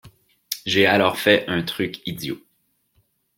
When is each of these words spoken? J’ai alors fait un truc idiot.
J’ai 0.65 0.87
alors 0.87 1.19
fait 1.19 1.45
un 1.47 1.61
truc 1.61 2.01
idiot. 2.07 2.41